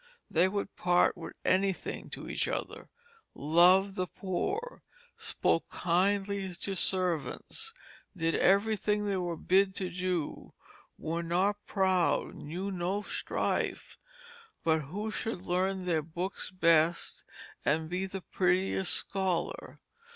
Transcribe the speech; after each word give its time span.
They 0.31 0.47
would 0.49 0.75
part 0.75 1.15
with 1.15 1.35
any 1.45 1.71
Thing 1.73 2.09
to 2.09 2.27
each 2.27 2.47
other, 2.47 2.89
loved 3.35 3.93
the 3.93 4.07
Poor, 4.07 4.81
spoke 5.15 5.69
kindly 5.69 6.55
to 6.55 6.75
Servants, 6.75 7.71
did 8.17 8.33
every 8.33 8.75
Thing 8.75 9.05
they 9.05 9.17
were 9.17 9.37
bid 9.37 9.75
to 9.75 9.91
do, 9.91 10.55
were 10.97 11.21
not 11.21 11.63
proud, 11.67 12.33
knew 12.33 12.71
no 12.71 13.03
Strife, 13.03 13.99
but 14.63 14.79
who 14.79 15.11
should 15.11 15.43
learn 15.43 15.85
their 15.85 16.01
Books 16.01 16.49
best, 16.49 17.23
and 17.63 17.87
be 17.87 18.07
the 18.07 18.21
prettiest 18.21 18.91
Scholar. 18.95 19.81